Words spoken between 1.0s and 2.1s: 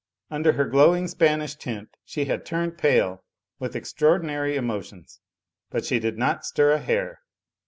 Spanish tint